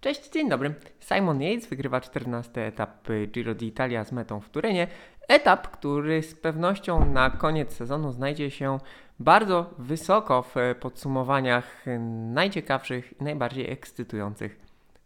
[0.00, 0.74] Cześć, dzień dobry.
[1.00, 4.86] Simon Yates wygrywa 14 etap Giro d'Italia z metą w Turynie.
[5.28, 8.78] Etap, który z pewnością na koniec sezonu znajdzie się
[9.18, 11.84] bardzo wysoko w podsumowaniach
[12.32, 14.60] najciekawszych i najbardziej ekscytujących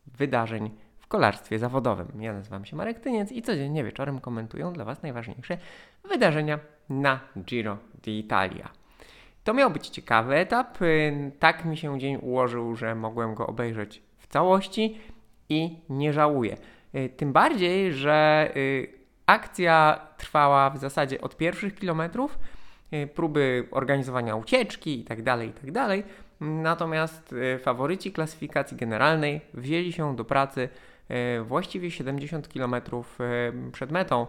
[0.06, 2.22] wydarzeń w kolarstwie zawodowym.
[2.22, 5.58] Ja nazywam się Marek Tyniec i codziennie wieczorem komentuję dla Was najważniejsze
[6.08, 6.58] wydarzenia
[6.88, 8.68] na Giro d'Italia.
[9.44, 10.78] To miał być ciekawy etap.
[11.38, 14.98] Tak mi się dzień ułożył, że mogłem go obejrzeć w całości
[15.48, 16.56] i nie żałuję.
[17.16, 18.50] Tym bardziej, że
[19.26, 22.38] akcja trwała w zasadzie od pierwszych kilometrów,
[23.14, 25.72] próby organizowania ucieczki itd., tak itd.
[25.72, 26.06] Tak
[26.40, 30.68] Natomiast faworyci klasyfikacji generalnej wzięli się do pracy
[31.42, 32.74] właściwie 70 km
[33.72, 34.26] przed metą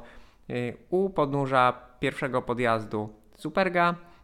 [0.89, 4.14] u podnóża pierwszego podjazdu Superga Y,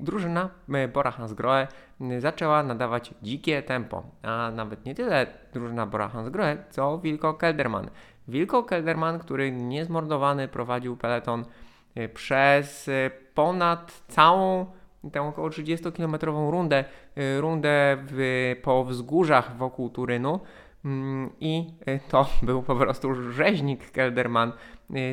[0.00, 0.50] drużyna
[0.84, 1.68] y, Bora Hansgrohe
[2.00, 7.90] y, zaczęła nadawać dzikie tempo, a nawet nie tyle drużyna Bora Hansgrohe, co Wilko Kelderman.
[8.28, 11.44] Wilko Kelderman, który niezmordowany prowadził peleton
[12.14, 12.90] przez
[13.34, 14.66] ponad całą
[15.12, 16.84] tę około 30-kilometrową rundę,
[17.40, 20.40] rundę w, po wzgórzach wokół Turynu
[21.40, 21.66] i
[22.08, 24.52] to był po prostu rzeźnik Kelderman.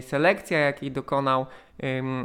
[0.02, 1.45] Selekcja, jakiej dokonał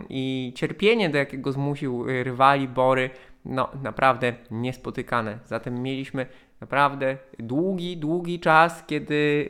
[0.09, 3.11] i cierpienie, do jakiego zmusił y, rywali Bory,
[3.45, 5.39] no naprawdę niespotykane.
[5.45, 6.27] Zatem mieliśmy
[6.61, 9.48] naprawdę długi, długi czas, kiedy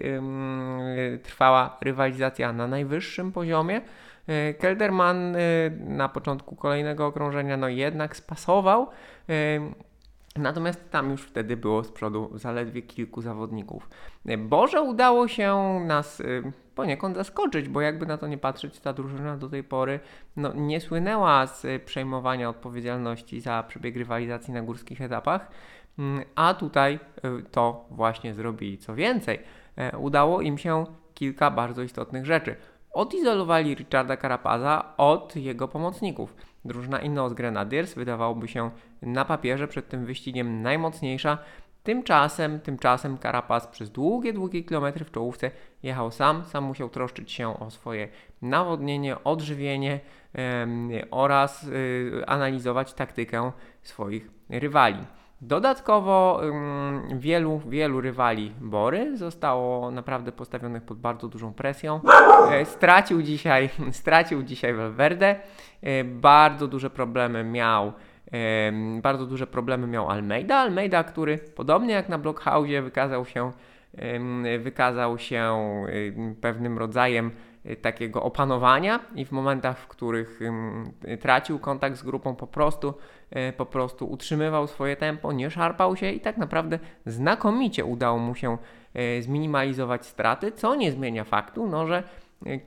[1.22, 3.80] trwała rywalizacja na najwyższym poziomie.
[4.58, 5.36] Kelderman
[5.78, 8.86] na początku kolejnego okrążenia no jednak spasował.
[10.38, 13.88] Natomiast tam już wtedy było z przodu zaledwie kilku zawodników.
[14.38, 16.22] Boże udało się nas
[16.74, 20.00] poniekąd zaskoczyć, bo jakby na to nie patrzeć, ta drużyna do tej pory
[20.36, 25.50] no, nie słynęła z przejmowania odpowiedzialności za przebieg rywalizacji na górskich etapach,
[25.98, 26.98] mm, a tutaj
[27.50, 28.78] to właśnie zrobili.
[28.78, 29.38] Co więcej,
[29.76, 32.56] e, udało im się kilka bardzo istotnych rzeczy.
[32.94, 36.34] Odizolowali Richarda Carapaza od jego pomocników.
[36.64, 38.70] Drużyna Ineos Grenadiers wydawałoby się
[39.02, 41.38] na papierze przed tym wyścigiem najmocniejsza,
[41.84, 45.50] Tymczasem, tymczasem Carapaz przez długie, długie kilometry w czołówce
[45.82, 48.08] jechał sam, sam musiał troszczyć się o swoje
[48.42, 50.00] nawodnienie, odżywienie
[51.10, 53.52] oraz y, analizować taktykę
[53.82, 54.98] swoich rywali.
[55.46, 56.40] Dodatkowo
[57.14, 62.00] wielu, wielu rywali Bory zostało naprawdę postawionych pod bardzo dużą presją.
[62.50, 65.36] E, stracił dzisiaj, stracił dzisiaj Valverde.
[65.82, 67.92] E, bardzo duże problemy miał
[69.02, 70.56] bardzo duże problemy miał Almeida.
[70.56, 73.52] Almeida, który podobnie jak na Blockhouse wykazał się,
[74.58, 75.56] wykazał się
[76.40, 77.30] pewnym rodzajem
[77.82, 80.40] takiego opanowania i w momentach, w których
[81.20, 82.94] tracił kontakt z grupą, po prostu,
[83.30, 88.34] e, po prostu utrzymywał swoje tempo, nie szarpał się i tak naprawdę znakomicie udało mu
[88.34, 88.58] się
[89.20, 92.02] zminimalizować straty, co nie zmienia faktu, no, że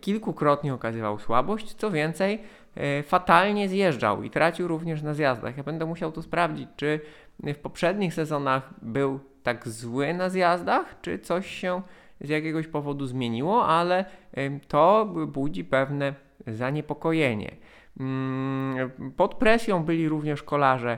[0.01, 1.73] kilkukrotnie okazywał słabość.
[1.73, 2.43] Co więcej,
[3.03, 5.57] fatalnie zjeżdżał i tracił również na zjazdach.
[5.57, 6.99] Ja będę musiał to sprawdzić, czy
[7.39, 11.81] w poprzednich sezonach był tak zły na zjazdach, czy coś się
[12.21, 14.05] z jakiegoś powodu zmieniło, ale
[14.67, 16.13] to budzi pewne
[16.47, 17.55] zaniepokojenie.
[17.99, 20.97] Mm, pod presją byli również kolarze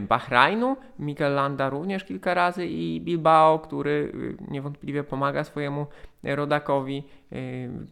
[0.00, 4.12] Bahrajnu, Mikel Landa również kilka razy i Bilbao, który
[4.48, 5.86] niewątpliwie pomaga swojemu
[6.22, 7.04] rodakowi.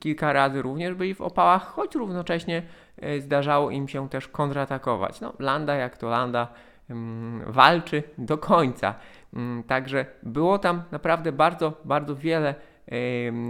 [0.00, 2.62] Kilka razy również byli w opałach, choć równocześnie
[3.04, 5.20] y, zdarzało im się też kontratakować.
[5.20, 6.48] No, Landa jak to Landa
[7.46, 8.94] walczy do końca.
[9.66, 12.54] Także było tam naprawdę bardzo, bardzo wiele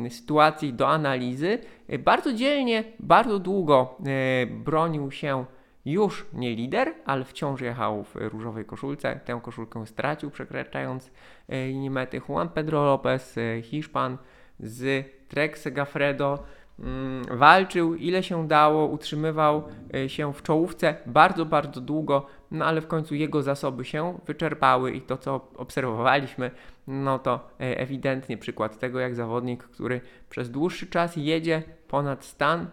[0.08, 1.58] sytuacji do analizy.
[1.98, 5.44] Bardzo dzielnie, bardzo długo e, bronił się
[5.84, 9.20] już nie lider, ale wciąż jechał w różowej koszulce.
[9.24, 11.10] Tę koszulkę stracił, przekraczając
[11.48, 12.20] e, linię mety.
[12.28, 14.18] Juan Pedro Lopez, e, Hiszpan
[14.60, 16.38] z Trek Segafredo
[16.80, 19.62] Mm, walczył ile się dało, utrzymywał
[20.06, 25.00] się w czołówce bardzo, bardzo długo, no ale w końcu jego zasoby się wyczerpały i
[25.00, 26.50] to, co obserwowaliśmy,
[26.86, 30.00] no to e, ewidentnie przykład tego, jak zawodnik, który
[30.30, 32.66] przez dłuższy czas jedzie ponad stan,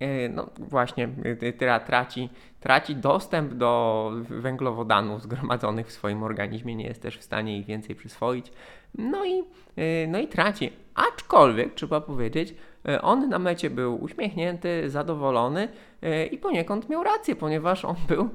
[0.00, 1.08] e, no właśnie
[1.86, 2.28] traci,
[2.60, 7.96] traci dostęp do węglowodanów zgromadzonych w swoim organizmie, nie jest też w stanie ich więcej
[7.96, 8.52] przyswoić,
[8.98, 9.44] no i,
[10.08, 10.72] no i traci.
[10.94, 12.54] Aczkolwiek trzeba powiedzieć,
[12.88, 15.68] E, on na mecie był uśmiechnięty, zadowolony
[16.02, 18.28] e, i poniekąd miał rację, ponieważ on był,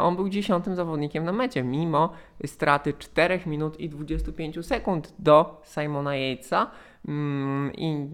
[0.00, 2.12] on był dziesiątym zawodnikiem na mecie, mimo
[2.46, 6.70] straty 4 minut i 25 sekund do Simona Yatesa
[7.76, 8.08] i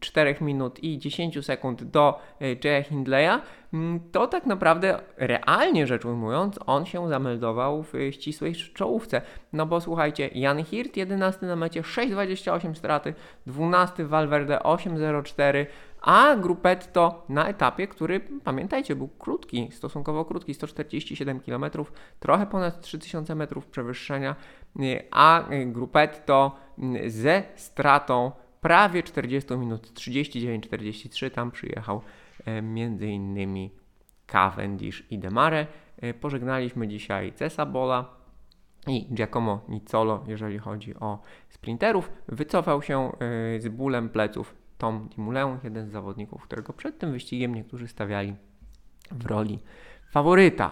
[0.00, 2.20] 4 minut i 10 sekund do
[2.64, 3.40] Jaya Hindleya.
[3.72, 9.22] mm, to tak naprawdę realnie rzecz ujmując, on się zameldował w ścisłej czołówce.
[9.52, 13.14] No bo słuchajcie, Jan Hirt 11 na mecie 6,28 straty,
[13.46, 15.66] 12 Valverde 8,04,
[16.04, 21.64] a Gruppetto na etapie, który pamiętajcie, był krótki, stosunkowo krótki, 147 km,
[22.20, 24.36] trochę ponad 3000 metrów przewyższenia,
[25.10, 26.56] a Gruppetto
[27.06, 32.00] ze stratą prawie 40 minut, 39-43, tam przyjechał
[32.44, 33.70] e, między innymi
[34.26, 35.66] Cavendish i Demare.
[35.96, 38.14] E, pożegnaliśmy dzisiaj Cesa Bola
[38.86, 41.18] i Giacomo Nizzolo, jeżeli chodzi o
[41.48, 42.10] sprinterów.
[42.28, 47.54] Wycofał się e, z bólem pleców Tom Dimulę, jeden z zawodników, którego przed tym wyścigiem
[47.54, 48.34] niektórzy stawiali
[49.10, 49.58] w roli
[50.10, 50.70] faworyta.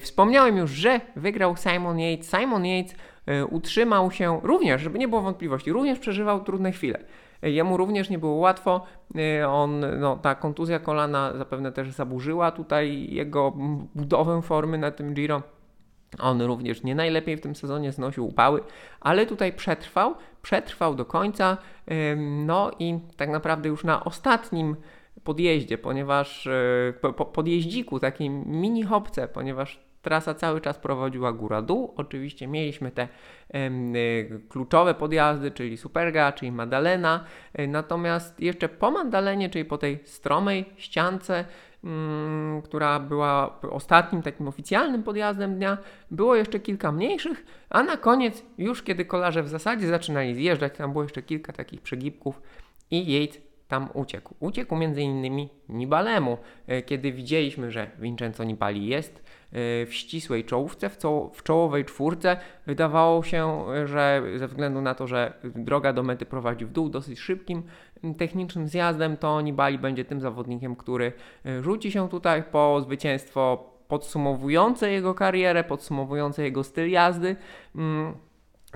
[0.00, 2.30] Wspomniałem już, że wygrał Simon Yates.
[2.30, 2.94] Simon Yates
[3.26, 6.98] E, utrzymał się również, żeby nie było wątpliwości, również przeżywał trudne chwile.
[7.42, 8.84] E, jemu również nie było łatwo.
[9.48, 13.52] On, no, ta kontuzja kolana zapewne też zaburzyła tutaj jego
[13.94, 15.42] budowę formy na tym Giro.
[16.20, 18.60] On również nie najlepiej w tym sezonie znosił upały,
[19.00, 21.56] ale tutaj przetrwał, przetrwał do końca.
[22.26, 24.76] No i tak naprawdę już na ostatnim
[25.24, 26.48] podjeździe, ponieważ
[27.00, 31.94] po, podjeździku, takim mini hopce, ponieważ Trasa cały czas prowadziła góra-dół.
[31.96, 33.08] Oczywiście mieliśmy te
[33.54, 33.70] e,
[34.48, 37.24] kluczowe podjazdy, czyli Superga, czyli Madalena.
[37.52, 41.44] E, natomiast jeszcze po Madalenie, czyli po tej stromej ściance,
[42.74, 45.78] która była ostatnim takim oficjalnym podjazdem dnia,
[46.10, 50.92] było jeszcze kilka mniejszych, a na koniec, już kiedy kolarze w zasadzie zaczynali zjeżdżać, tam
[50.92, 52.42] było jeszcze kilka takich przegibków
[52.90, 54.34] i Yates tam uciekł.
[54.40, 60.98] Uciekł innymi Nibalemu, e, kiedy widzieliśmy, że Vincenzo Nibali jest e, w ścisłej czołówce, w,
[61.32, 62.36] w czołowej czwórce.
[62.66, 67.18] Wydawało się, że ze względu na to, że droga do mety prowadzi w dół dosyć
[67.18, 67.62] szybkim
[68.18, 71.12] technicznym zjazdem, to Nibali będzie tym zawodnikiem, który
[71.46, 77.36] e, rzuci się tutaj po zwycięstwo podsumowujące jego karierę, podsumowujące jego styl jazdy.
[77.74, 78.14] Mm,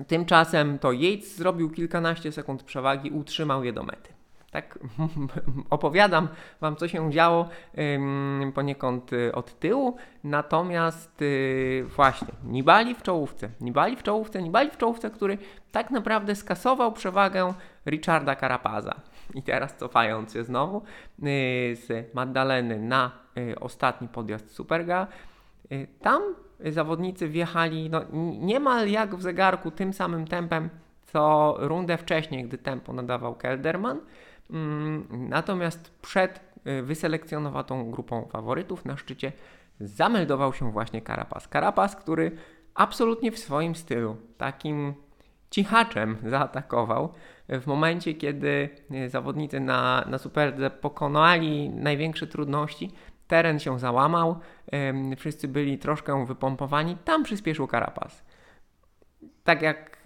[0.07, 4.18] tymczasem to Yates zrobił kilkanaście sekund przewagi, utrzymał je do mety
[4.51, 4.79] tak
[5.69, 6.27] opowiadam
[6.61, 7.49] Wam, co się działo
[8.55, 14.77] poniekąd y, od tyłu, natomiast y, właśnie Nibali w czołówce, Nibali w czołówce, Nibali w
[14.77, 15.37] czołówce, który
[15.71, 17.53] tak naprawdę skasował przewagę
[17.85, 18.95] Richarda Carapaza.
[19.33, 20.81] I teraz cofając się znowu y,
[21.75, 23.11] z Magdaleny na
[23.59, 25.07] ostatni podjazd Superga,
[26.01, 26.21] tam
[26.59, 28.01] zawodnicy wjechali no,
[28.39, 30.69] niemal jak w zegarku tym samym tempem,
[31.05, 33.99] co rundę wcześniej, gdy tempo nadawał Kelderman.
[34.49, 39.31] Mm, natomiast przed y, wyselekcjonowaną grupą faworytów na szczycie
[39.79, 41.47] zameldował się właśnie Carapaz.
[41.53, 42.31] Carapaz, który
[42.75, 44.93] absolutnie w swoim stylu, takim
[45.49, 47.13] cichaczem zaatakował
[47.49, 52.91] w momencie, kiedy y, zawodnicy na, na Superdze pokonali największe trudności.
[53.27, 54.39] Teren się załamał,
[55.17, 58.23] wszyscy byli troszkę wypompowani, tam przyspieszył Carapaz
[59.49, 59.97] tak jak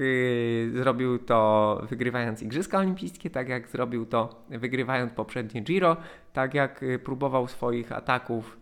[0.74, 5.98] zrobił to wygrywając Igrzyska Olimpijskie, tak jak zrobił to wygrywając poprzednie Giro,
[6.34, 8.58] tak jak y, próbował swoich ataków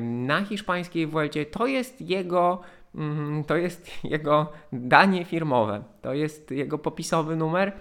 [0.00, 2.60] na hiszpańskiej Vuelcie, to jest jego
[2.94, 7.72] mm, to jest jego danie firmowe, to jest jego popisowy numer.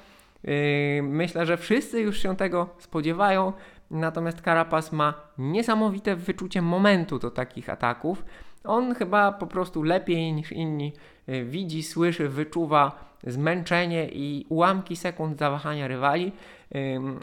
[0.48, 3.54] Y, myślę, że wszyscy już się tego spodziewają,
[3.92, 8.26] natomiast Carapaz ma niesamowite wyczucie momentu do takich ataków.
[8.64, 10.94] On chyba po prostu lepiej niż inni
[11.30, 16.32] y, widzi, słyszy, wyczuwa zmęczenie i ułamki sekund zawahania rywali,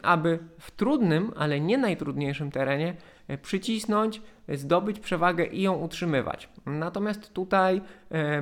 [0.02, 2.94] aby w trudnym, ale nie najtrudniejszym terenie
[3.30, 6.48] y, przycisnąć, zdobyć przewagę i ją utrzymywać.
[6.66, 7.80] Natomiast tutaj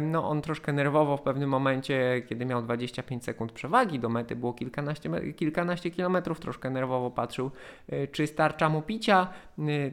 [0.01, 4.53] no, on troszkę nerwowo w pewnym momencie, kiedy miał 25 sekund przewagi, do mety było
[4.53, 7.51] kilkanaście, kilkanaście kilometrów, troszkę nerwowo patrzył,
[7.93, 9.29] y, czy starcza mu picia.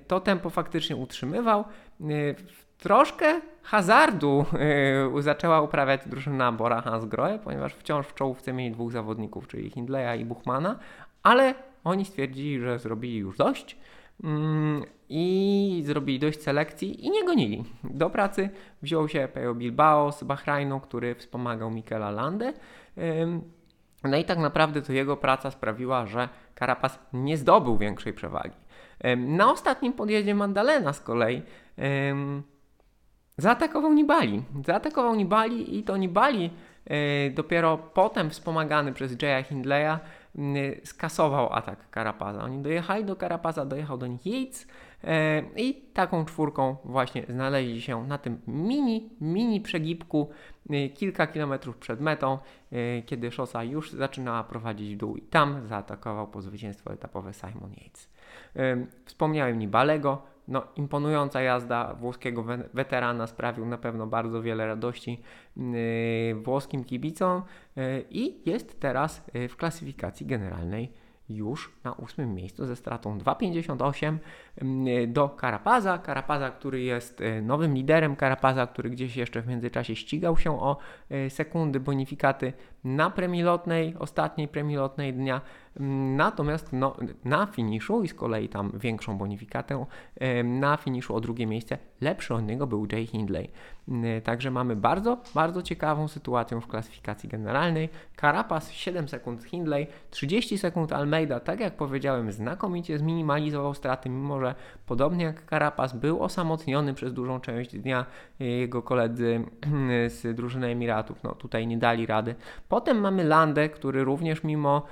[0.08, 1.64] To tempo faktycznie utrzymywał.
[2.78, 4.46] Troszkę hazardu
[5.14, 10.22] yy, zaczęła uprawiać drużyna Bora Hansgrohe, ponieważ wciąż w czołówce mieli dwóch zawodników, czyli Hindleya
[10.22, 10.80] i Buchmana,
[11.24, 11.54] ale
[11.84, 13.78] oni stwierdzili, że zrobili już dość
[14.24, 14.30] yy,
[15.10, 17.64] i zrobili dość selekcji i nie gonili.
[17.84, 18.50] Do pracy
[18.82, 22.54] wziął się Pejo Bilbao z Bahrajnu, który wspomagał Mikela Landę.
[22.98, 23.04] Yy,
[24.04, 26.30] no i tak naprawdę to jego praca sprawiła, że
[26.60, 28.56] Carapaz nie zdobył większej przewagi.
[29.18, 31.42] Na ostatnim podjeździe Mandalena z kolei
[33.38, 34.44] Zaatakował Nibali.
[34.66, 36.44] Zaatakował Nibali i to Nibali
[36.86, 36.96] yy,
[37.34, 40.00] dopiero potem wspomagany przez Jaya Hindleya
[40.84, 42.44] skasował atak Karapaza.
[42.44, 44.68] Oni dojechali do Karapaza, dojechał do nich Yates
[45.04, 45.10] yy,
[45.56, 50.30] i taką czwórką właśnie znaleźli się na tym mini, mini przegibku
[50.94, 52.38] kilka kilometrów przed metą,
[53.06, 58.10] kiedy szosa już zaczynała prowadzić w dół i tam zaatakował po zwycięstwo etapowe Simon Yates.
[59.06, 65.22] Wspomniałem Nibalego, no, imponująca jazda włoskiego weterana sprawił na pewno bardzo wiele radości
[65.58, 67.42] yy, włoskim kibicom
[67.76, 74.18] yy, i jest teraz yy, w klasyfikacji generalnej już na ósmym miejscu ze stratą 2,58
[74.62, 75.98] mm, do Karapaza.
[75.98, 80.78] Karapaza, który jest nowym liderem, Karapaza, który gdzieś jeszcze w międzyczasie ścigał się o
[81.30, 82.54] sekundy bonifikaty
[82.86, 85.42] na premii lotnej, ostatniej premii lotnej dnia.
[85.80, 89.86] Mm, natomiast no, na finiszu i z kolei tam większą bonifikatę,
[90.44, 93.50] na finiszu o drugie miejsce lepszy od niego był Jay Hindley.
[93.88, 97.90] Mm, także mamy bardzo, bardzo ciekawą sytuację w klasyfikacji generalnej.
[98.22, 104.56] Carapaz 7 sekund Hindley, 30 sekund Almeida, tak jak powiedziałem, znakomicie zminimalizował straty, mimo że
[104.86, 108.06] podobnie jak Carapaz był osamotniony przez dużą część dnia.
[108.40, 109.44] Jego koledzy
[110.16, 112.36] z drużyny Emiratów no, tutaj nie dali rady.
[112.76, 114.86] Potem mamy Landę, który również mimo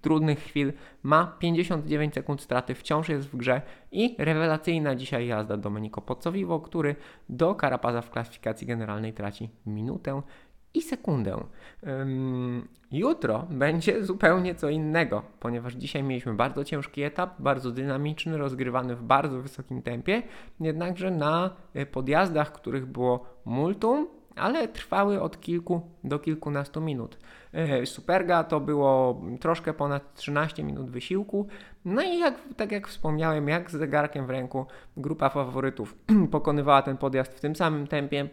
[0.00, 6.00] trudnych chwil ma 59 sekund straty, wciąż jest w grze i rewelacyjna dzisiaj jazda Domenico
[6.00, 6.96] Pozzovivo, który
[7.28, 10.22] do Karapaza w klasyfikacji generalnej traci minutę
[10.74, 11.44] i sekundę.
[12.92, 19.02] jutro będzie zupełnie co innego, ponieważ dzisiaj mieliśmy bardzo ciężki etap, bardzo dynamiczny, rozgrywany w
[19.02, 20.22] bardzo wysokim tempie,
[20.60, 27.18] jednakże na e, podjazdach, których było multum, ale trwały od kilku do kilkunastu minut.
[27.84, 31.46] Superga to było troszkę ponad 13 minut wysiłku.
[31.84, 34.66] No i jak, tak jak wspomniałem, jak z zegarkiem w ręku,
[34.96, 35.96] grupa faworytów
[36.30, 38.28] pokonywała ten podjazd w tym samym tempie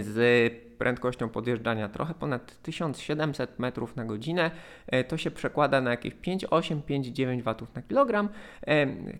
[0.00, 4.50] z prędkością podjeżdżania trochę ponad 1700 metrów na godzinę.
[4.86, 8.28] E, to się przekłada na jakieś 5,8-5,9 watów na kilogram.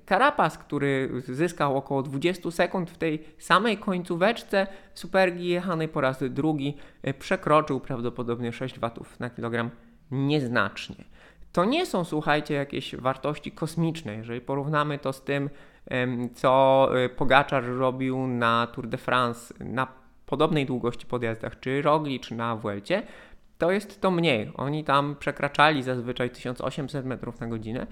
[0.08, 6.76] Carapaz, który zyskał około 20 sekund w tej samej końcóweczce Supergi jechanej po raz drugi,
[7.02, 9.70] e, przekroczył prawdopodobnie 6 watów na kilogram
[10.10, 11.04] nieznacznie.
[11.52, 14.14] To nie są, słuchajcie, jakieś wartości kosmiczne.
[14.14, 15.50] Jeżeli porównamy to z tym,
[16.34, 22.34] co e, Pogaczar robił na Tour de France, na podobnej długości podjazdach, czy Rogli, czy
[22.34, 23.02] na Vuelcie,
[23.58, 24.52] to jest to mniej.
[24.54, 27.86] Oni tam przekraczali zazwyczaj 1800 metrów na godzinę.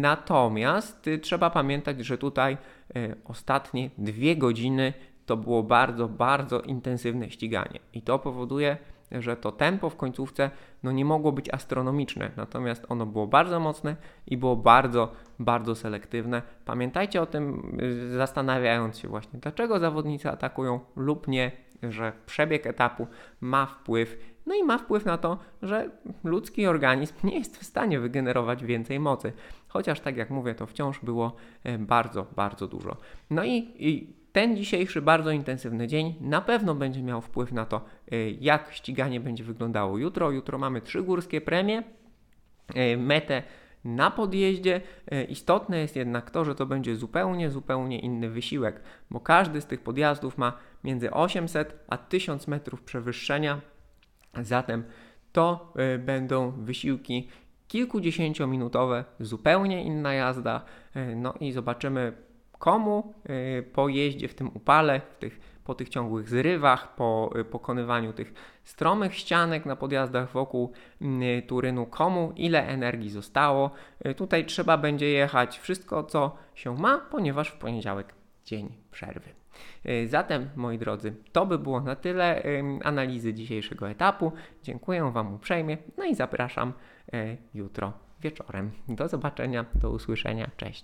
[0.00, 2.56] Natomiast y, trzeba pamiętać, że tutaj
[2.96, 4.92] y, ostatnie dwie godziny
[5.26, 7.80] to było bardzo, bardzo intensywne ściganie.
[7.92, 8.76] I to powoduje,
[9.12, 10.50] że to tempo w końcówce
[10.82, 13.96] no nie mogło być astronomiczne, natomiast ono było bardzo mocne
[14.26, 16.42] i było bardzo, bardzo selektywne.
[16.64, 23.06] Pamiętajcie o tym, y, zastanawiając się właśnie, dlaczego zawodnicy atakują lub nie, że przebieg etapu
[23.40, 24.18] ma wpływ.
[24.46, 25.90] No i ma wpływ na to, że
[26.24, 29.32] ludzki organizm nie jest w stanie wygenerować więcej mocy.
[29.68, 32.96] Chociaż tak jak mówię, to wciąż było e, bardzo, bardzo dużo.
[33.30, 37.84] No i, i ten dzisiejszy bardzo intensywny dzień na pewno będzie miał wpływ na to,
[38.12, 40.30] y, jak ściganie będzie wyglądało jutro.
[40.30, 41.82] Jutro mamy trzy górskie premie,
[42.76, 43.42] y, metę
[43.84, 44.80] na podjeździe.
[45.12, 48.80] Y, istotne jest jednak to, że to będzie zupełnie, zupełnie inny wysiłek,
[49.10, 50.52] bo każdy z tych podjazdów ma
[50.84, 53.60] między 800 a 1000 metrów przewyższenia.
[54.42, 54.84] Zatem
[55.32, 57.28] to będą wysiłki
[57.68, 60.64] kilkudziesięciominutowe, zupełnie inna jazda.
[61.16, 62.27] No i zobaczymy
[62.58, 63.14] komu
[63.58, 68.12] y, po jeździe w tym upale, w tych, po tych ciągłych zrywach, po y, pokonywaniu
[68.12, 68.34] tych
[68.64, 70.72] stromych ścianek na podjazdach wokół
[71.02, 73.70] y, Turynu, komu ile energii zostało.
[74.16, 79.30] Tutaj trzeba będzie jechać wszystko, co się ma, ponieważ w poniedziałek dzień przerwy.
[80.06, 82.42] Zatem, moi drodzy, to by było na tyle
[82.84, 84.32] analizy dzisiejszego etapu.
[84.62, 86.72] Dziękuję Wam uprzejmie, no i zapraszam
[87.54, 88.70] jutro wieczorem.
[88.88, 90.76] Do zobaczenia, do usłyszenia, cześć.